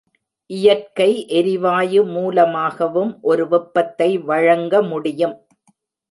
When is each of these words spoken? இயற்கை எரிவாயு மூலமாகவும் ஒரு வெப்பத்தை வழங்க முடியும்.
இயற்கை 0.49 1.27
எரிவாயு 1.29 2.03
மூலமாகவும் 2.05 3.11
ஒரு 3.21 3.47
வெப்பத்தை 3.47 4.17
வழங்க 4.21 4.81
முடியும். 4.81 5.35